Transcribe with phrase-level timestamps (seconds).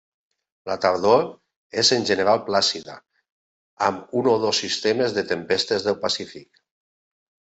[0.67, 1.25] La tardor
[1.81, 2.95] és en general plàcida,
[3.89, 6.63] amb un o dos sistemes de tempestes del Pacífic.